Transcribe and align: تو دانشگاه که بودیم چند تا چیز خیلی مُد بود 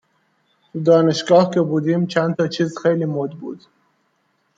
تو 0.73 0.79
دانشگاه 0.81 1.49
که 1.53 1.61
بودیم 1.61 2.07
چند 2.07 2.35
تا 2.35 2.47
چیز 2.47 2.77
خیلی 2.77 3.05
مُد 3.05 3.31
بود 3.31 3.59